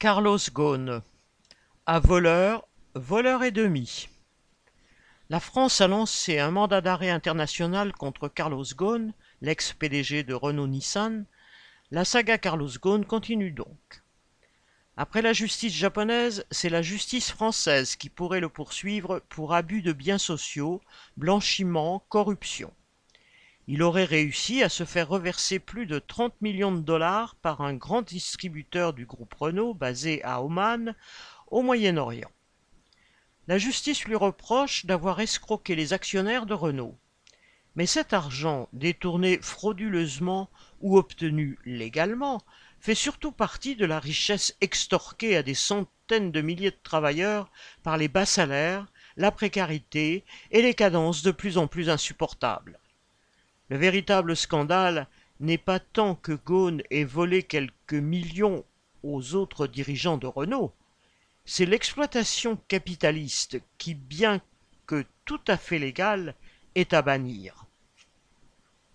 [0.00, 1.02] Carlos Ghosn.
[1.84, 4.08] À voleur, voleur et demi.
[5.28, 11.24] La France a lancé un mandat d'arrêt international contre Carlos Ghosn, l'ex-PDG de Renault-Nissan.
[11.90, 14.04] La saga Carlos Ghosn continue donc.
[14.96, 19.92] Après la justice japonaise, c'est la justice française qui pourrait le poursuivre pour abus de
[19.92, 20.80] biens sociaux,
[21.16, 22.72] blanchiment, corruption.
[23.70, 27.74] Il aurait réussi à se faire reverser plus de 30 millions de dollars par un
[27.74, 30.94] grand distributeur du groupe Renault basé à Oman,
[31.48, 32.30] au Moyen-Orient.
[33.46, 36.98] La justice lui reproche d'avoir escroqué les actionnaires de Renault.
[37.76, 40.48] Mais cet argent, détourné frauduleusement
[40.80, 42.40] ou obtenu légalement,
[42.80, 47.50] fait surtout partie de la richesse extorquée à des centaines de milliers de travailleurs
[47.82, 48.86] par les bas salaires,
[49.18, 52.78] la précarité et les cadences de plus en plus insupportables.
[53.68, 55.06] Le véritable scandale
[55.40, 58.64] n'est pas tant que Ghosn ait volé quelques millions
[59.02, 60.72] aux autres dirigeants de Renault,
[61.44, 64.40] c'est l'exploitation capitaliste qui, bien
[64.86, 66.34] que tout à fait légale,
[66.74, 67.67] est à bannir.